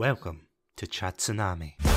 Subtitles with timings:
[0.00, 0.46] Welcome
[0.78, 1.89] to Chatsunami.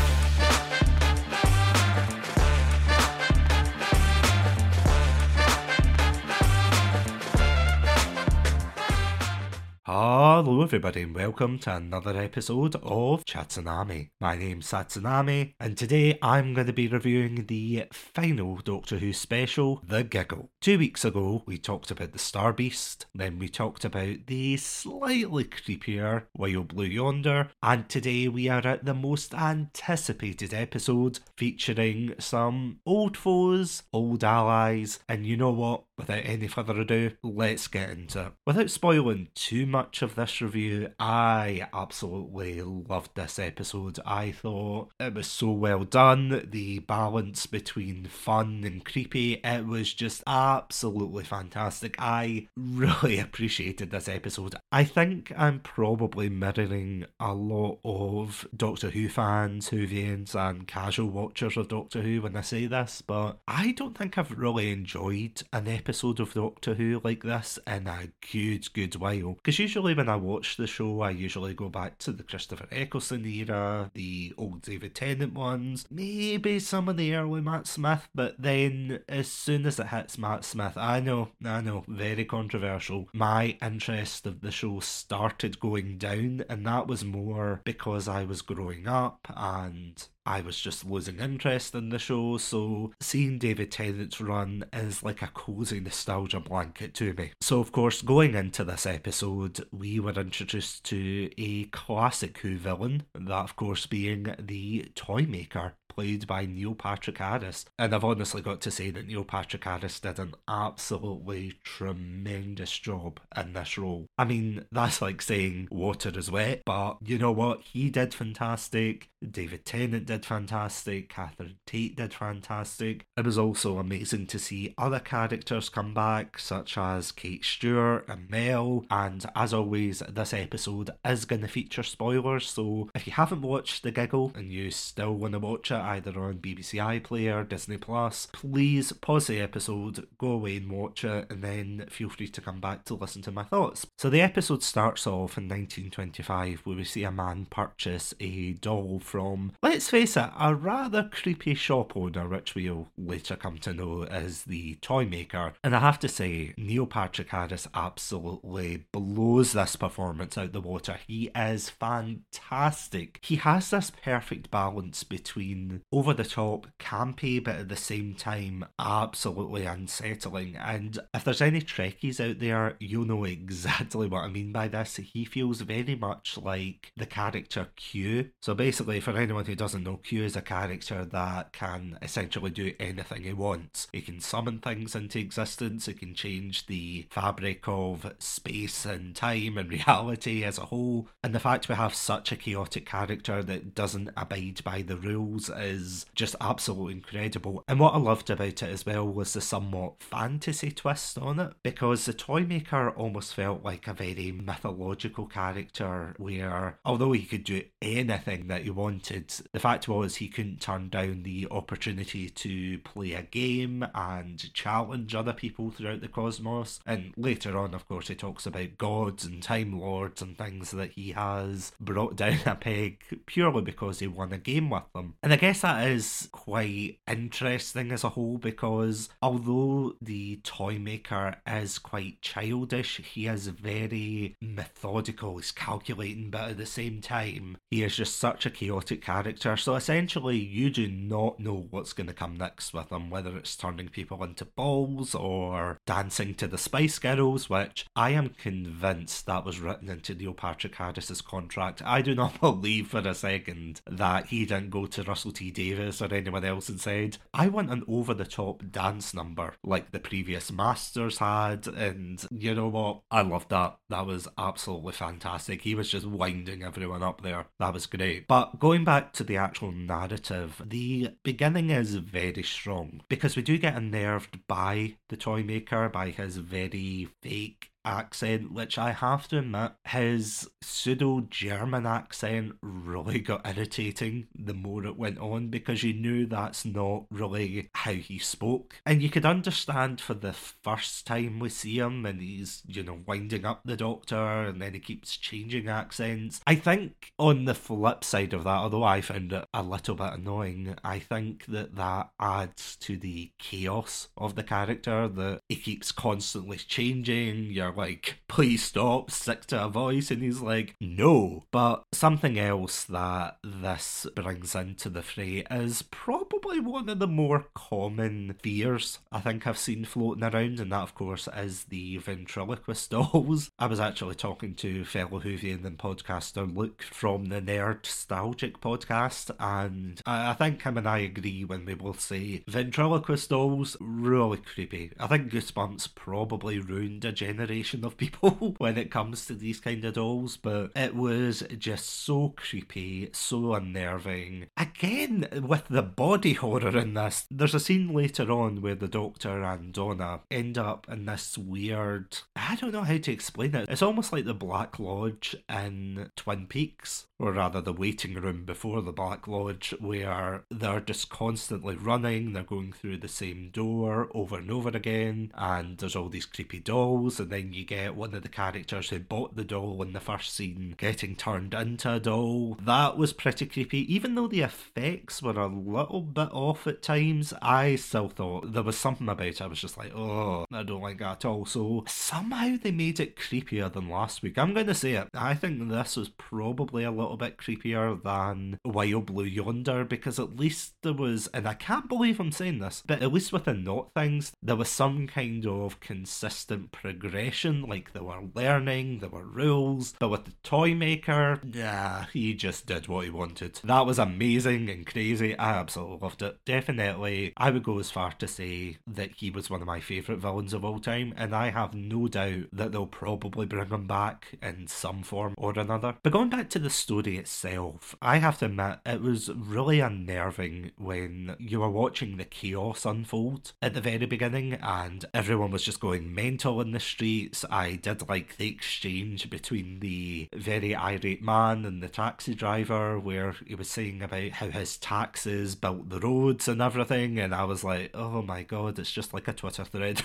[9.96, 14.10] Hello, everybody, and welcome to another episode of Chatsunami.
[14.20, 19.84] My name's Satsunami, and today I'm going to be reviewing the final Doctor Who special,
[19.88, 20.50] The Giggle.
[20.62, 25.44] Two weeks ago, we talked about the Star Beast, then we talked about the slightly
[25.44, 32.80] creepier Wild Blue Yonder, and today we are at the most anticipated episode featuring some
[32.88, 35.84] old foes, old allies, and you know what?
[35.98, 38.34] Without any further ado, let's get into it.
[38.48, 44.00] Without spoiling too much of this review, I absolutely loved this episode.
[44.04, 46.48] I thought it was so well done.
[46.50, 51.96] The balance between fun and creepy, it was just absolutely fantastic.
[52.00, 54.56] I really appreciated this episode.
[54.72, 61.56] I think I'm probably mirroring a lot of Doctor Who fans, Whovians, and casual watchers
[61.56, 65.68] of Doctor Who when I say this, but I don't think I've really enjoyed an
[65.68, 69.34] episode of Doctor Who like this in a good, good while.
[69.34, 73.26] Because usually when I watch the show, I usually go back to the Christopher Eccleston
[73.26, 79.00] era, the old David Tennant ones, maybe some of the early Matt Smith, but then
[79.08, 84.26] as soon as it hits Matt Smith, I know, I know, very controversial, my interest
[84.26, 89.28] of the show started going down, and that was more because I was growing up
[89.36, 95.04] and I was just losing interest in the show, so seeing David Tennant's run is
[95.04, 97.32] like a cozy nostalgia blanket to me.
[97.42, 103.04] So, of course, going into this episode, we were introduced to a classic Who villain,
[103.14, 107.66] that, of course, being the Toymaker played by Neil Patrick Harris.
[107.78, 113.20] And I've honestly got to say that Neil Patrick Harris did an absolutely tremendous job
[113.36, 114.08] in this role.
[114.18, 117.62] I mean, that's like saying water is wet, but you know what?
[117.62, 119.10] He did fantastic.
[119.30, 121.10] David Tennant did fantastic.
[121.10, 123.06] Catherine Tate did fantastic.
[123.16, 128.30] It was also amazing to see other characters come back, such as Kate Stewart and
[128.30, 128.86] Mel.
[128.90, 132.50] And as always, this episode is going to feature spoilers.
[132.50, 136.20] So if you haven't watched The Giggle and you still want to watch it, either
[136.20, 141.44] on BBC iPlayer, Disney Plus, please pause the episode, go away and watch it, and
[141.44, 143.86] then feel free to come back to listen to my thoughts.
[143.98, 149.00] So the episode starts off in 1925 where we see a man purchase a doll
[149.00, 154.06] from, let's face it, a rather creepy shop owner, which we'll later come to know
[154.06, 155.54] as the toy maker.
[155.64, 161.00] And I have to say, Neil Patrick Harris absolutely blows this performance out the water.
[161.08, 163.20] He is fantastic.
[163.22, 168.14] He has this perfect balance between Um, over the top, campy, but at the same
[168.16, 170.56] time, absolutely unsettling.
[170.56, 174.98] And if there's any Trekkies out there, you'll know exactly what I mean by this.
[174.98, 178.30] He feels very much like the character Q.
[178.42, 182.74] So basically, for anyone who doesn't know, Q is a character that can essentially do
[182.80, 183.88] anything he wants.
[183.92, 189.58] He can summon things into existence, he can change the fabric of space and time
[189.58, 191.08] and reality as a whole.
[191.24, 195.50] And the fact we have such a chaotic character that doesn't abide by the rules
[195.64, 197.64] is just absolutely incredible.
[197.68, 201.54] And what I loved about it as well was the somewhat fantasy twist on it,
[201.64, 207.44] because the toy maker almost felt like a very mythological character where, although he could
[207.44, 212.78] do anything that he wanted, the fact was he couldn't turn down the opportunity to
[212.80, 216.80] play a game and challenge other people throughout the cosmos.
[216.86, 220.92] And later on, of course, he talks about gods and time lords and things that
[220.92, 225.16] he has brought down a peg purely because he won a game with them.
[225.22, 231.36] And I guess that is quite interesting as a whole because although the toy maker
[231.48, 237.84] is quite childish, he is very methodical, he's calculating, but at the same time, he
[237.84, 239.56] is just such a chaotic character.
[239.58, 243.56] So essentially, you do not know what's going to come next with him, whether it's
[243.56, 249.46] turning people into balls or dancing to the Spice Girls, which I am convinced that
[249.46, 251.82] was written into Neil Patrick Harris's contract.
[251.86, 256.02] I do not believe for a second that he didn't go to Russell T Davies
[256.02, 260.00] or anyone else and said, I want an over the top dance number like the
[260.00, 261.68] previous Masters had.
[261.68, 263.02] And you know what?
[263.12, 263.78] I loved that.
[263.90, 265.62] That was absolutely fantastic.
[265.62, 267.48] He was just winding everyone up there.
[267.60, 268.28] That was great.
[268.28, 273.58] But going back to the actual narrative, the beginning is very strong because we do
[273.58, 279.40] get unnerved by the toy maker, by his very fake accent, which I have to
[279.40, 285.94] admit, his pseudo German accent really got irritating the more it went on because you
[285.94, 288.82] knew that's not really how he spoke.
[288.86, 293.00] And you could understand for the first time we see him and he's, you know,
[293.06, 296.42] winding up the doctor and then he keeps changing accents.
[296.48, 300.14] I think on the flip side of that, although I found it a little bit
[300.14, 305.92] annoying, I think that that adds to the chaos of the character that he keeps
[305.92, 307.52] constantly changing.
[307.52, 310.12] You're like, please stop, stick to a voice.
[310.12, 311.44] And he's like, no.
[311.52, 317.46] But something else that this brings into the fray is probably one of the more
[317.54, 322.92] common fears I think I've seen floating around, and that, of course, is the ventriloquist
[322.92, 323.50] dolls.
[323.60, 329.32] I was actually talking to fellow Whovian and podcaster Luke from the Nerd Nerdstalgic podcast,
[329.40, 334.92] and I think him and I agree when we both say ventriloquist dolls really creepy.
[335.00, 339.86] I think Goosebumps probably ruined a generation of people when it comes to these kind
[339.86, 344.48] of dolls, but it was just so creepy, so unnerving.
[344.58, 349.44] Again, with the body horror in this, there's a scene later on where the Doctor
[349.44, 352.18] and Donna end up in this weird.
[352.36, 353.70] I don't know how to explain it.
[353.70, 358.82] It's almost like the Black Lodge in Twin Peaks, or rather the waiting room before
[358.82, 364.38] the Black Lodge, where they're just constantly running, they're going through the same door over
[364.38, 368.24] and over again, and there's all these creepy dolls, and then you get one of
[368.24, 372.58] the characters who bought the doll in the first scene getting turned into a doll.
[372.62, 377.34] That was pretty creepy, even though the effects were a little bit off at times.
[377.42, 379.42] I still thought there was something about it.
[379.42, 381.46] I was just like, oh, I don't like that at all.
[381.46, 384.38] So somehow they made it creepier than last week.
[384.38, 385.08] I'm going to say it.
[385.14, 390.38] I think this was probably a little bit creepier than Wild Blue Yonder because at
[390.38, 393.54] least there was, and I can't believe I'm saying this, but at least with the
[393.54, 397.64] Not things, there was some kind of consistent progression.
[397.64, 399.94] Like there were learning, there were rules.
[400.00, 403.60] But with the Toy Maker, yeah, he just did what he wanted.
[403.64, 405.38] That was amazing and crazy.
[405.38, 406.38] I absolutely loved it.
[406.46, 410.22] Definitely, I would go as far to say that he was one of my favourite
[410.22, 414.36] villains of all time, and I have no doubt that they'll probably bring him back
[414.42, 415.96] in some form or another.
[416.04, 420.72] But going back to the story itself, I have to admit it was really unnerving
[420.78, 425.80] when you were watching the chaos unfold at the very beginning and everyone was just
[425.80, 427.44] going mental in the streets.
[427.50, 433.36] I did like the exchange between the very irate man and the taxi driver where
[433.46, 437.64] he was saying about how his taxes built the roads and everything, and I was
[437.64, 440.04] like, oh my god, it's just like a Twitter thread.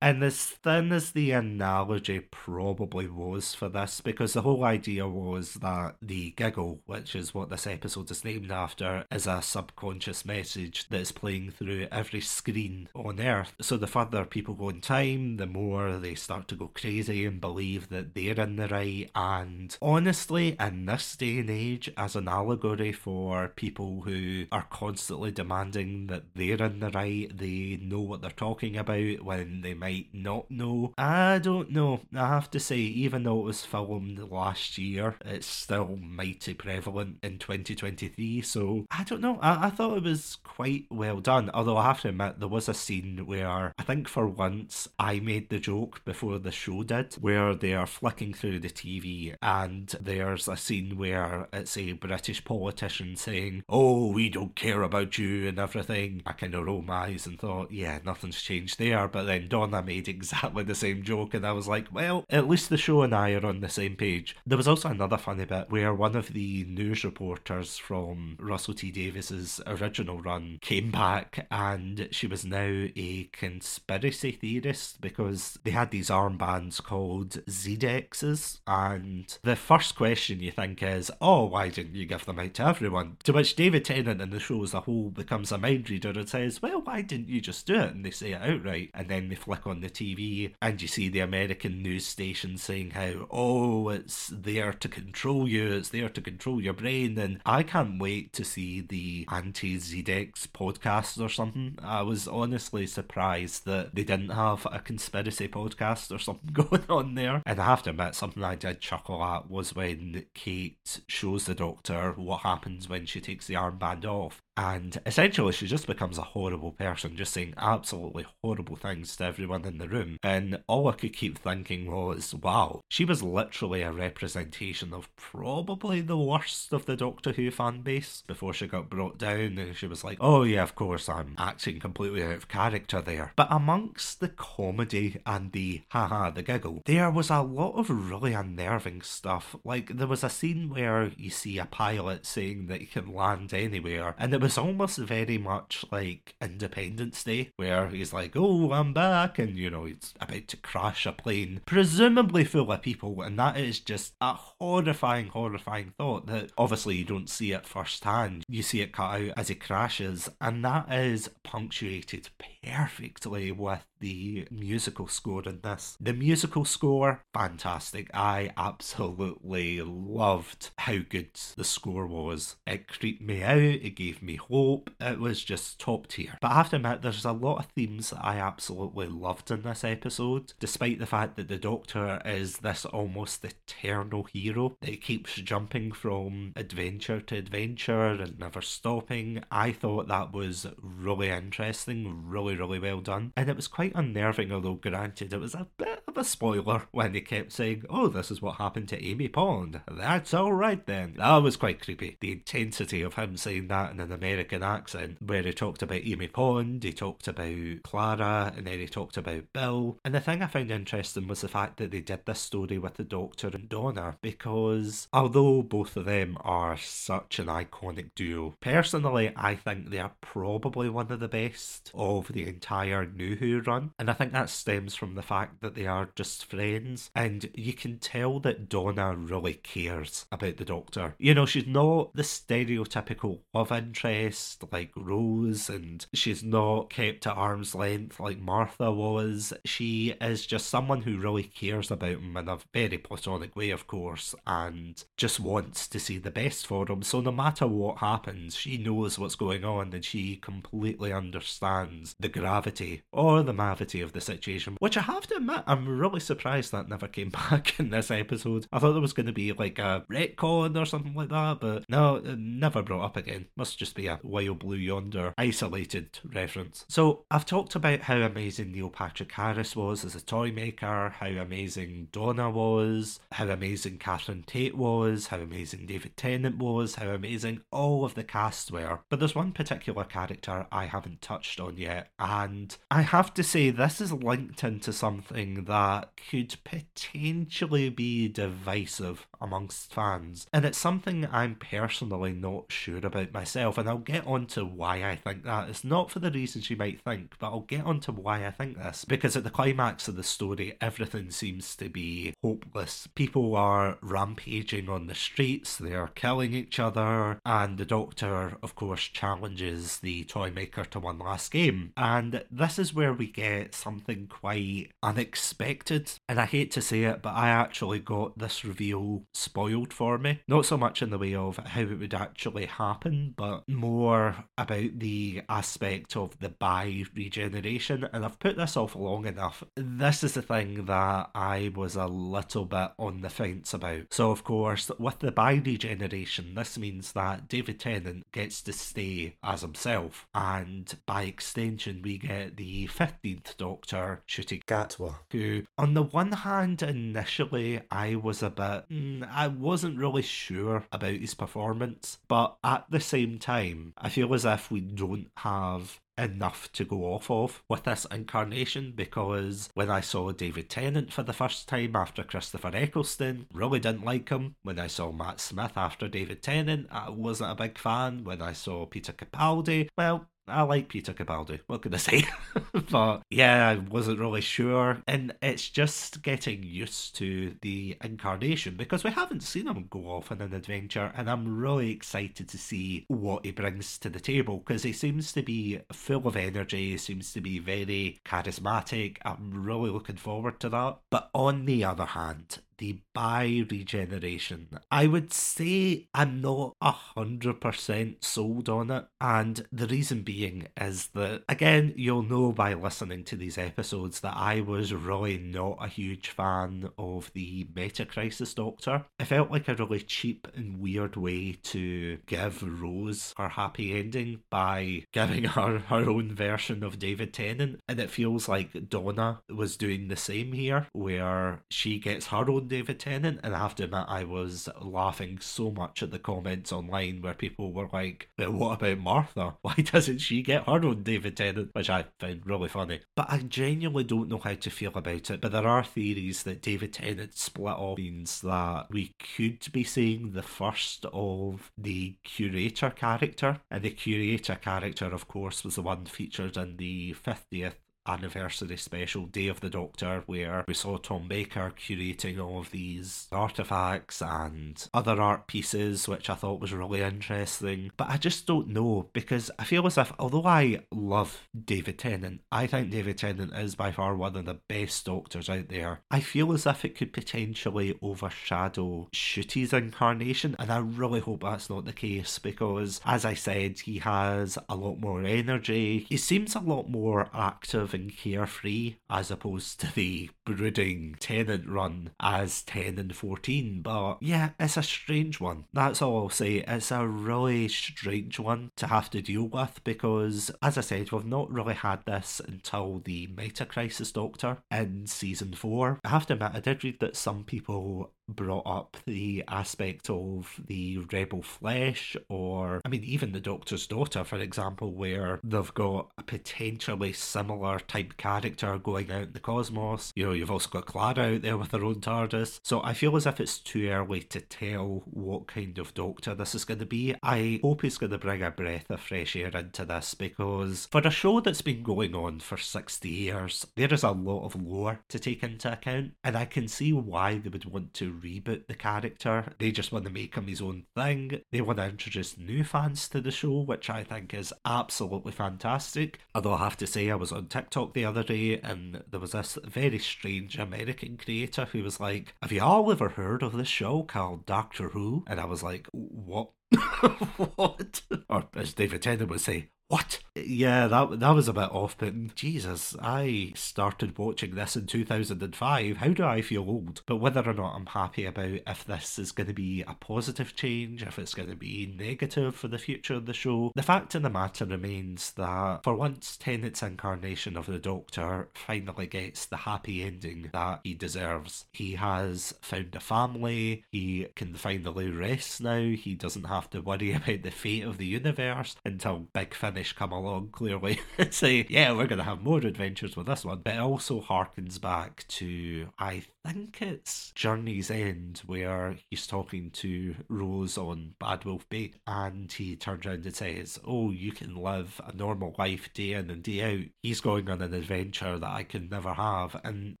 [0.02, 5.54] And as thin as the analogy probably was for this, because the whole idea was
[5.54, 10.88] that the giggle, which is what this episode is named after, is a subconscious message
[10.88, 13.54] that is playing through every screen on Earth.
[13.60, 17.40] So the further people go in time, the more they start to go crazy and
[17.40, 19.08] believe that they're in the right.
[19.14, 25.30] And honestly, in this day and age, as an allegory for people who are constantly
[25.30, 29.91] demanding that they're in the right, they know what they're talking about when they might
[29.92, 30.92] might not know.
[30.96, 32.00] I don't know.
[32.14, 37.18] I have to say, even though it was filmed last year, it's still mighty prevalent
[37.22, 38.40] in 2023.
[38.42, 39.38] So I don't know.
[39.42, 41.50] I, I thought it was quite well done.
[41.52, 45.20] Although I have to admit, there was a scene where I think for once I
[45.20, 49.94] made the joke before the show did, where they are flicking through the TV and
[50.00, 55.48] there's a scene where it's a British politician saying, Oh, we don't care about you
[55.48, 56.22] and everything.
[56.24, 59.06] I kind of rolled my eyes and thought, Yeah, nothing's changed there.
[59.08, 62.68] But then Donna made exactly the same joke, and I was like, well, at least
[62.68, 64.36] the show and I are on the same page.
[64.46, 68.90] There was also another funny bit where one of the news reporters from Russell T
[68.90, 75.90] Davies's original run came back, and she was now a conspiracy theorist because they had
[75.90, 82.06] these armbands called Zedexes, and the first question you think is, oh, why didn't you
[82.06, 83.16] give them out to everyone?
[83.24, 86.28] To which David Tennant in the show as a whole becomes a mind reader and
[86.28, 87.94] says, well, why didn't you just do it?
[87.94, 90.86] And they say it outright, and then they flick on on the TV and you
[90.86, 96.10] see the American news station saying how, oh, it's there to control you, it's there
[96.10, 97.18] to control your brain.
[97.18, 101.78] And I can't wait to see the anti Zedex podcast or something.
[101.82, 107.14] I was honestly surprised that they didn't have a conspiracy podcast or something going on
[107.14, 107.42] there.
[107.46, 111.54] And I have to admit, something I did chuckle at was when Kate shows the
[111.54, 114.42] doctor what happens when she takes the armband off.
[114.56, 119.64] And essentially, she just becomes a horrible person, just saying absolutely horrible things to everyone
[119.64, 120.18] in the room.
[120.22, 126.02] And all I could keep thinking was, wow, she was literally a representation of probably
[126.02, 129.56] the worst of the Doctor Who fan base before she got brought down.
[129.58, 133.32] And she was like, oh, yeah, of course, I'm acting completely out of character there.
[133.36, 138.34] But amongst the comedy and the haha, the giggle, there was a lot of really
[138.34, 139.56] unnerving stuff.
[139.64, 143.54] Like, there was a scene where you see a pilot saying that he can land
[143.54, 148.92] anywhere, and it was almost very much like Independence Day, where he's like, oh, I'm
[148.92, 153.38] back, and you know, he's about to crash a plane, presumably full of people, and
[153.38, 158.44] that is just a horrifying, horrifying thought that obviously you don't see it firsthand.
[158.48, 162.28] You see it cut out as he crashes, and that is punctuated
[162.64, 165.96] perfectly with the musical score in this.
[166.00, 168.10] The musical score, fantastic.
[168.12, 172.56] I absolutely loved how good the score was.
[172.66, 176.36] It creeped me out, it gave me hope, it was just top tier.
[176.40, 179.62] But I have to admit, there's a lot of themes that I absolutely loved in
[179.62, 185.36] this episode, despite the fact that the Doctor is this almost eternal hero that keeps
[185.36, 189.44] jumping from adventure to adventure and never stopping.
[189.52, 194.04] I thought that was really interesting, really, really well done, and it was quite quite
[194.04, 198.08] unnerving, although granted, it was a bit of a spoiler when they kept saying, oh,
[198.08, 199.80] this is what happened to Amy Pond.
[199.90, 201.14] That's alright then.
[201.16, 202.16] That was quite creepy.
[202.20, 206.28] The intensity of him saying that in an American accent, where he talked about Amy
[206.28, 209.98] Pond, he talked about Clara, and then he talked about Bill.
[210.04, 212.94] And the thing I found interesting was the fact that they did this story with
[212.94, 219.32] the Doctor and Donna, because although both of them are such an iconic duo, personally,
[219.36, 223.81] I think they are probably one of the best of the entire New Who run
[223.98, 227.10] and I think that stems from the fact that they are just friends.
[227.14, 231.14] And you can tell that Donna really cares about the Doctor.
[231.18, 237.36] You know, she's not the stereotypical love interest like Rose, and she's not kept at
[237.36, 239.52] arm's length like Martha was.
[239.64, 243.86] She is just someone who really cares about him in a very platonic way, of
[243.86, 247.02] course, and just wants to see the best for him.
[247.02, 252.28] So no matter what happens, she knows what's going on and she completely understands the
[252.28, 256.72] gravity or the gravity of the situation, which I have to admit, I'm really surprised
[256.72, 258.66] that never came back in this episode.
[258.70, 261.88] I thought there was going to be like a retcon or something like that, but
[261.88, 263.46] no, never brought up again.
[263.56, 266.84] Must just be a Wild Blue Yonder isolated reference.
[266.90, 271.28] So I've talked about how amazing Neil Patrick Harris was as a toy maker, how
[271.28, 277.62] amazing Donna was, how amazing Catherine Tate was, how amazing David Tennant was, how amazing
[277.70, 279.00] all of the cast were.
[279.08, 283.68] But there's one particular character I haven't touched on yet, and I have to say
[283.68, 290.46] this is linked into something that could potentially be divisive amongst fans.
[290.52, 295.08] And it's something I'm personally not sure about myself, and I'll get on to why
[295.08, 295.68] I think that.
[295.68, 298.50] It's not for the reasons you might think, but I'll get on to why I
[298.50, 299.04] think this.
[299.04, 303.08] Because at the climax of the story, everything seems to be hopeless.
[303.14, 309.02] People are rampaging on the streets, they're killing each other, and the Doctor, of course,
[309.02, 311.92] challenges the toy maker to one last game.
[311.96, 316.12] And this is where we get something quite unexpected.
[316.32, 320.40] And I hate to say it, but I actually got this reveal spoiled for me.
[320.48, 324.98] Not so much in the way of how it would actually happen, but more about
[324.98, 328.08] the aspect of the bi regeneration.
[328.14, 329.62] And I've put this off long enough.
[329.76, 334.04] This is the thing that I was a little bit on the fence about.
[334.10, 339.36] So, of course, with the bi regeneration, this means that David Tennant gets to stay
[339.44, 346.02] as himself, and by extension, we get the 15th Doctor, Ncuti Gatwa, who, on the
[346.02, 352.18] one hand, initially I was a bit, mm, I wasn't really sure about his performance,
[352.28, 357.14] but at the same time, I feel as if we don't have enough to go
[357.14, 361.96] off of with this incarnation because when I saw David Tennant for the first time
[361.96, 364.56] after Christopher Eccleston, really didn't like him.
[364.62, 368.24] When I saw Matt Smith after David Tennant, I wasn't a big fan.
[368.24, 371.60] When I saw Peter Capaldi, well, I like Peter Capaldi.
[371.66, 372.24] What can I say?
[372.90, 374.98] but yeah, I wasn't really sure.
[375.06, 380.32] And it's just getting used to the incarnation because we haven't seen him go off
[380.32, 381.12] on an adventure.
[381.16, 385.32] And I'm really excited to see what he brings to the table because he seems
[385.32, 389.18] to be full of energy, seems to be very charismatic.
[389.22, 390.98] I'm really looking forward to that.
[391.10, 394.78] But on the other hand, the bi regeneration.
[394.90, 400.68] I would say I'm not a hundred percent sold on it, and the reason being
[400.80, 405.78] is that again, you'll know by listening to these episodes that I was really not
[405.80, 409.04] a huge fan of the Meta Crisis Doctor.
[409.18, 414.40] It felt like a really cheap and weird way to give Rose her happy ending
[414.50, 419.76] by giving her her own version of David Tennant, and it feels like Donna was
[419.76, 423.84] doing the same here, where she gets her own David Tennant, and I have to
[423.84, 428.52] admit, I was laughing so much at the comments online where people were like, but
[428.52, 429.56] what about Martha?
[429.62, 431.70] Why doesn't she get her own David Tennant?
[431.72, 433.00] Which I found really funny.
[433.16, 436.62] But I genuinely don't know how to feel about it, but there are theories that
[436.62, 442.90] David Tennant split off means that we could be seeing the first of the curator
[442.90, 447.74] character, and the curator character, of course, was the one featured in the 50th
[448.06, 453.28] anniversary special Day of the Doctor where we saw Tom Baker curating all of these
[453.30, 457.92] artifacts and other art pieces which I thought was really interesting.
[457.96, 462.40] But I just don't know because I feel as if although I love David Tennant
[462.50, 466.00] I think David Tennant is by far one of the best doctors out there.
[466.10, 471.70] I feel as if it could potentially overshadow Ncuti's incarnation and I really hope that's
[471.70, 476.06] not the case because as I said he has a lot more energy.
[476.08, 482.10] He seems a lot more active and carefree as opposed to the brooding Tennant run
[482.20, 483.82] as 10 and 14.
[483.82, 485.64] But yeah, it's a strange one.
[485.72, 486.64] That's all I'll say.
[486.66, 491.24] It's a really strange one to have to deal with because, as I said, we've
[491.24, 496.00] not really had this until the Meta Crisis Doctor in season 4.
[496.04, 500.60] I have to admit, I did read that some people brought up the aspect of
[500.66, 506.10] the rebel flesh, or I mean, even the Doctor's daughter, for example, where they've got
[506.18, 510.12] a potentially similar type character going out in the cosmos.
[510.16, 512.60] You know, you've also got Clara out there with her own TARDIS.
[512.64, 516.54] So I feel as if it's too early to tell what kind of Doctor this
[516.54, 517.14] is going to be.
[517.22, 521.00] I hope he's going to bring a breath of fresh air into this because for
[521.00, 525.00] a show that's been going on for 60 years, there is a lot of lore
[525.08, 528.74] to take into account, and I can see why they would want to reboot the
[528.74, 529.52] character.
[529.58, 531.40] They just want to make him his own thing.
[531.50, 536.20] They want to introduce new fans to the show, which I think is absolutely fantastic.
[536.34, 539.32] Although I have to say, I was on TikTok the other day and there was
[539.32, 543.68] this very strange American creator who was like, Have you all ever heard of this
[543.68, 545.24] show called Doctor Who?
[545.26, 546.50] And I was like, What?
[547.56, 548.02] what?
[548.28, 550.20] Or as David Tennant would say, what?
[550.34, 552.32] Yeah, that that was a bit off putting.
[552.34, 555.98] Jesus, I started watching this in 2005.
[555.98, 557.02] How do I feel old?
[557.04, 560.56] But whether or not I'm happy about if this is going to be a positive
[560.56, 564.14] change, if it's going to be negative for the future of the show, the fact
[564.14, 569.58] of the matter remains that for once, Tennant's incarnation of the Doctor finally gets the
[569.58, 571.66] happy ending that he deserves.
[571.74, 577.12] He has found a family, he can finally rest now, he doesn't have to worry
[577.12, 581.92] about the fate of the universe until Big Finish come along, clearly, and say, yeah,
[581.92, 583.60] we're going to have more adventures with this one.
[583.64, 590.14] But it also harkens back to, I think it's Journey's End, where he's talking to
[590.28, 595.00] Rose on Bad Wolf Bay, and he turns around and says, oh, you can live
[595.06, 596.88] a normal life day in and day out.
[597.02, 599.60] He's going on an adventure that I can never have.
[599.64, 600.00] And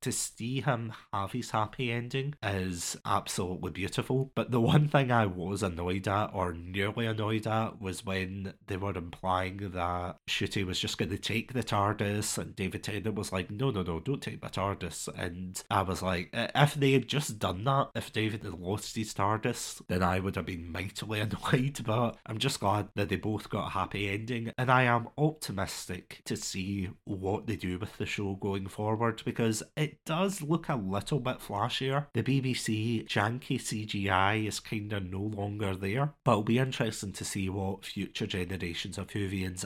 [0.02, 4.30] to see him have his happy ending is absolutely beautiful.
[4.34, 8.76] But the one thing I was annoyed at, or nearly annoyed at, was when they
[8.76, 13.32] were implying that Ncuti was just going to take the TARDIS, and David Tennant was
[13.32, 15.08] like, no, no, no, don't take my TARDIS.
[15.16, 19.14] And I was like, if they had just done that, if David had lost his
[19.14, 21.20] TARDIS, then I would have been mightily
[21.52, 21.80] annoyed.
[21.84, 26.22] But I'm just glad that they both got a happy ending, and I am optimistic
[26.24, 30.76] to see what they do with the show going forward because it does look a
[30.76, 32.06] little bit flashier.
[32.14, 37.24] The BBC janky CGI is kind of no longer there, but it'll be interesting to
[37.24, 39.10] see what future generations of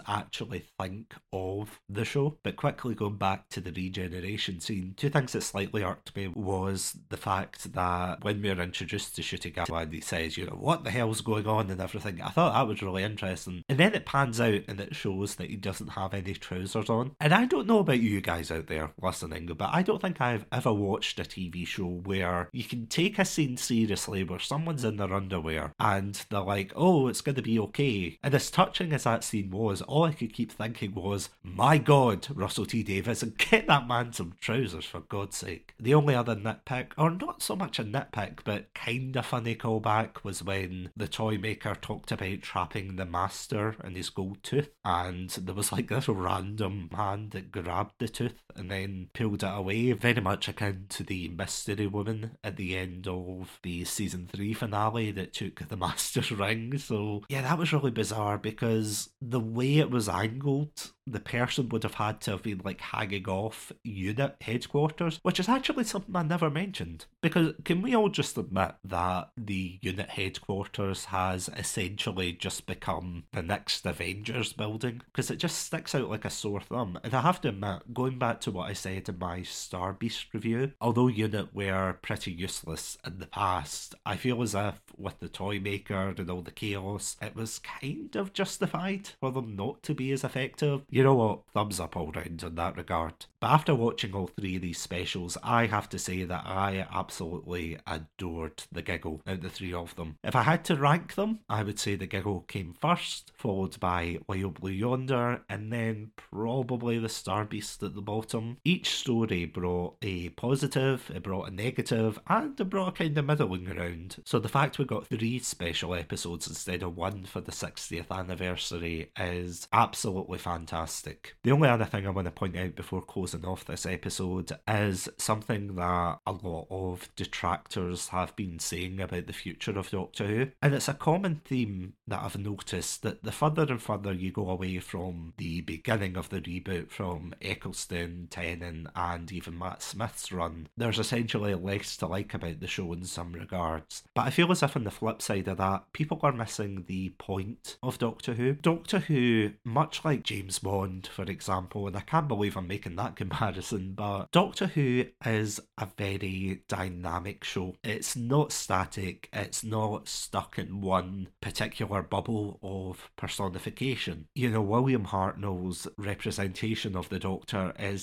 [0.07, 2.39] Actually think of the show.
[2.43, 6.97] But quickly going back to the regeneration scene, two things that slightly irked me was
[7.09, 10.85] the fact that when we were introduced to Ncuti and he says, you know, what
[10.85, 12.21] the hell's going on and everything.
[12.21, 13.63] I thought that was really interesting.
[13.69, 17.13] And then it pans out and it shows that he doesn't have any trousers on.
[17.21, 20.47] And I don't know about you guys out there listening, but I don't think I've
[20.53, 24.97] ever watched a TV show where you can take a scene seriously where someone's in
[24.97, 28.19] their underwear and they're like, oh, it's going to be okay.
[28.23, 32.27] And as touching as that scene was, all I could keep thinking was, my God,
[32.35, 35.75] Russell T Davies, and get that man some trousers for God's sake.
[35.79, 40.25] The only other nitpick, or not so much a nitpick, but kind of funny callback,
[40.25, 45.31] was when the toy maker talked about trapping the master in his gold tooth, and
[45.31, 49.93] there was like this random hand that grabbed the tooth and then pulled it away,
[49.93, 55.11] very much akin to the mystery woman at the end of the season three finale
[55.13, 56.79] that took the Master's ring.
[56.79, 61.85] So yeah, that was really bizarre because the way it was angled the person would
[61.85, 66.23] have had to have been like hanging off unit headquarters, which is actually something I
[66.23, 67.07] never mentioned.
[67.23, 73.43] Because can we all just admit that the unit headquarters has essentially just become the
[73.43, 75.03] next Avengers building?
[75.07, 76.99] Because it just sticks out like a sore thumb.
[77.05, 80.27] And I have to admit, going back to what I said in my Star Beast
[80.33, 85.29] review, although unit were pretty useless in the past, I feel as if with the
[85.29, 89.95] toy maker and all the chaos, it was kind of justified for them not to
[89.95, 91.41] be as effective you know what?
[91.53, 93.27] Thumbs up all round in that regard.
[93.41, 97.79] But after watching all three of these specials, I have to say that I absolutely
[97.87, 100.17] adored the giggle out the three of them.
[100.25, 104.19] If I had to rank them, I would say the giggle came first, followed by
[104.27, 108.36] Wild Blue Yonder, and then probably the Star Beast at the bottom.
[108.65, 113.25] Each story brought a positive, it brought a negative, and it brought a kind of
[113.25, 114.17] middling ground.
[114.25, 119.11] So the fact we got three special episodes instead of one for the 60th anniversary
[119.19, 121.37] is absolutely fantastic.
[121.43, 125.09] The only other thing I want to point out before closing off this episode is
[125.19, 130.47] something that a lot of detractors have been saying about the future of Doctor Who.
[130.63, 134.49] And it's a common theme that I've noticed that the further and further you go
[134.49, 140.69] away from the beginning of the reboot from Eccleston, Tennant, and even Matt Smith's run,
[140.77, 144.03] there's essentially less to like about the show in some regards.
[144.15, 147.11] But I feel as if on the flip side of that, people are missing the
[147.19, 148.55] point of Doctor Who.
[148.55, 153.17] Doctor Who, much like James Bond, for example, and I can't believe I'm making that
[153.17, 157.77] comparison, but Doctor Who is a very dynamic show.
[157.83, 164.27] It's not static, it's not stuck in one particular bubble of personification.
[164.35, 168.03] You know, William Hartnell's representation of the Doctor is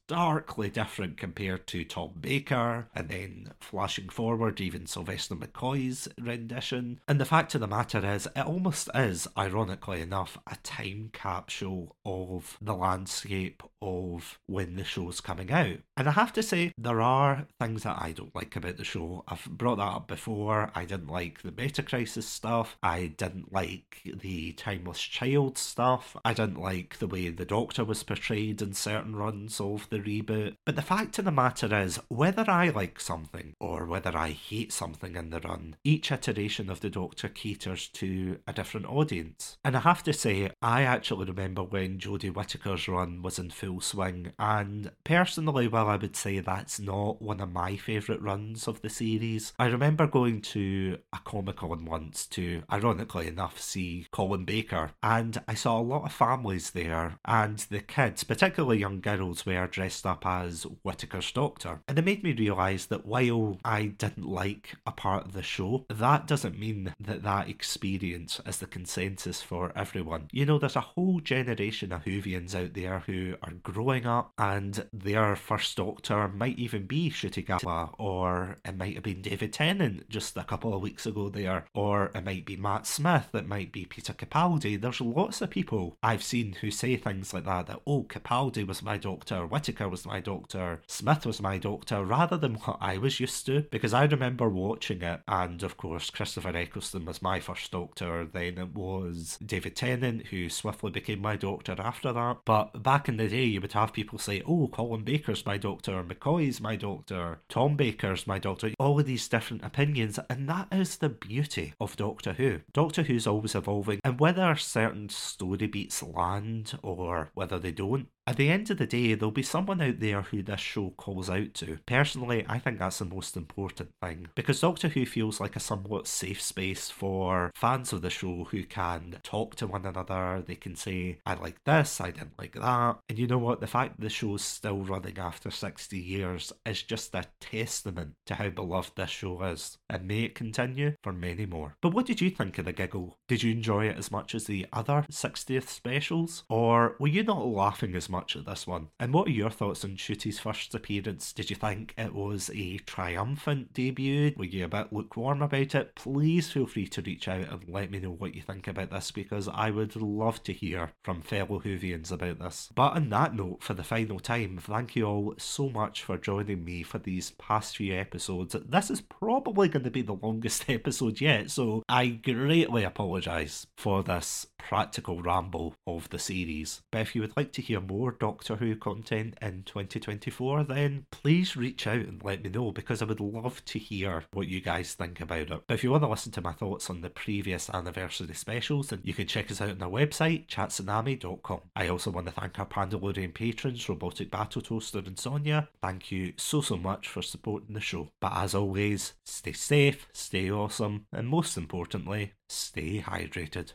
[0.11, 6.99] starkly different compared to Tom Baker, and then flashing forward, even Sylvester McCoy's rendition.
[7.07, 11.95] And the fact of the matter is, it almost is, ironically enough, a time capsule
[12.05, 15.77] of the landscape of when the show's coming out.
[15.95, 19.23] And I have to say, there are things that I don't like about the show.
[19.29, 20.71] I've brought that up before.
[20.75, 22.75] I didn't like the Meta Crisis stuff.
[22.83, 26.17] I didn't like the Timeless Child stuff.
[26.25, 30.55] I didn't like the way the Doctor was portrayed in certain runs of the reboot.
[30.65, 34.71] But the fact of the matter is, whether I like something or whether I hate
[34.71, 39.57] something in the run, each iteration of the Doctor caters to a different audience.
[39.63, 43.81] And I have to say, I actually remember when Jodie Whittaker's run was in full
[43.81, 48.81] swing, and personally, while I would say that's not one of my favourite runs of
[48.81, 54.45] the series, I remember going to a Comic Con once to, ironically enough, see Colin
[54.45, 59.45] Baker, and I saw a lot of families there, and the kids, particularly young girls,
[59.45, 61.81] were dressed up as Whittaker's Doctor.
[61.87, 65.85] And it made me realise that while I didn't like a part of the show,
[65.89, 70.27] that doesn't mean that that experience is the consensus for everyone.
[70.31, 74.85] You know, there's a whole generation of Whovians out there who are growing up and
[74.93, 80.09] their first Doctor might even be Ncuti Gatwa, or it might have been David Tennant
[80.09, 83.71] just a couple of weeks ago there, or it might be Matt Smith, it might
[83.71, 84.79] be Peter Capaldi.
[84.79, 88.81] There's lots of people I've seen who say things like that, that, oh, Capaldi was
[88.81, 93.21] my Doctor, Whittaker was my Doctor, Smith was my Doctor, rather than what I was
[93.21, 97.71] used to, because I remember watching it, and of course, Christopher Eccleston was my first
[97.71, 102.39] Doctor, then it was David Tennant, who swiftly became my Doctor after that.
[102.43, 106.03] But back in the day, you would have people say, oh, Colin Baker's my Doctor,
[106.03, 110.97] McCoy's my Doctor, Tom Baker's my Doctor, all of these different opinions, and that is
[110.97, 112.59] the beauty of Doctor Who.
[112.73, 118.37] Doctor Who's always evolving, and whether certain story beats land or whether they don't, at
[118.37, 121.55] the end of the day, there'll be someone out there who this show calls out
[121.55, 121.79] to.
[121.87, 126.07] Personally, I think that's the most important thing because Doctor Who feels like a somewhat
[126.07, 130.43] safe space for fans of the show who can talk to one another.
[130.45, 132.97] They can say, I like this, I didn't like that.
[133.09, 133.59] And you know what?
[133.59, 138.49] The fact the show's still running after 60 years is just a testament to how
[138.49, 139.79] beloved this show is.
[139.89, 141.75] And may it continue for many more.
[141.81, 143.17] But what did you think of the giggle?
[143.27, 146.43] Did you enjoy it as much as the other 60th specials?
[146.49, 148.89] Or were you not laughing as much at this one.
[148.99, 151.33] And what are your thoughts on Ncuti's first appearance?
[151.33, 154.33] Did you think it was a triumphant debut?
[154.37, 155.95] Were you a bit lukewarm about it?
[155.95, 159.11] Please feel free to reach out and let me know what you think about this
[159.11, 162.69] because I would love to hear from fellow Whovians about this.
[162.75, 166.63] But on that note, for the final time, thank you all so much for joining
[166.63, 168.55] me for these past few episodes.
[168.67, 174.03] This is probably going to be the longest episode yet, so I greatly apologise for
[174.03, 176.81] this practical ramble of the series.
[176.91, 181.05] But if you would like to hear more, more Doctor Who content in 2024, then
[181.11, 184.59] please reach out and let me know because I would love to hear what you
[184.59, 185.61] guys think about it.
[185.69, 189.13] If you want to listen to my thoughts on the previous anniversary specials, then you
[189.13, 191.61] can check us out on our website, chatsunami.com.
[191.75, 195.69] I also want to thank our Pandalorian patrons, Robotic Battle Toaster and Sonia.
[195.83, 198.09] Thank you so, so much for supporting the show.
[198.19, 203.73] But as always, stay safe, stay awesome, and most importantly, stay hydrated.